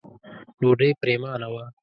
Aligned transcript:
ډوډۍ 0.59 0.89
پرېمانه 1.01 1.47
وه. 1.53 1.63